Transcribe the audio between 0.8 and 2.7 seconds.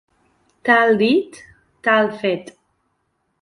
dit, tal fet.